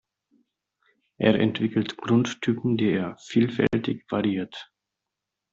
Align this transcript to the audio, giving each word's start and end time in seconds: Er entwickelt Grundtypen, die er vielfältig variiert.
Er 1.19 1.35
entwickelt 1.39 1.95
Grundtypen, 1.97 2.75
die 2.75 2.89
er 2.89 3.19
vielfältig 3.19 4.03
variiert. 4.09 4.73